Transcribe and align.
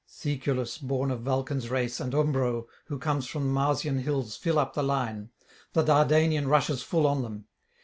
Caeculus, 0.09 0.79
born 0.81 1.11
of 1.11 1.21
Vulcan's 1.21 1.69
race, 1.69 1.99
and 1.99 2.13
Umbro, 2.15 2.65
who 2.85 2.97
comes 2.97 3.27
from 3.27 3.43
the 3.43 3.53
Marsian 3.53 3.99
hills, 3.99 4.35
fill 4.35 4.57
up 4.57 4.73
the 4.73 4.81
line. 4.81 5.29
The 5.73 5.83
Dardanian 5.83 6.47
rushes 6.47 6.81
full 6.81 7.05
on 7.05 7.21
them. 7.21 7.45